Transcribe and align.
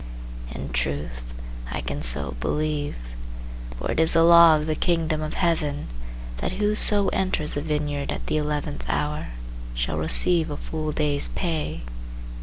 In 0.49 0.69
truth, 0.71 1.31
I 1.69 1.81
can 1.81 2.01
so 2.01 2.35
believe. 2.39 2.95
For 3.77 3.91
it 3.91 3.99
is 3.99 4.15
a 4.15 4.23
law 4.23 4.55
of 4.57 4.65
the 4.65 4.73
Kingdom 4.73 5.21
of 5.21 5.35
Heaven 5.35 5.89
That 6.37 6.53
whoso 6.53 7.09
enters 7.09 7.53
the 7.53 7.61
vineyard 7.61 8.11
at 8.11 8.25
the 8.25 8.37
eleventh 8.37 8.83
hour 8.89 9.27
Shall 9.75 9.99
receive 9.99 10.49
a 10.49 10.57
full 10.57 10.91
day's 10.91 11.27
pay. 11.27 11.83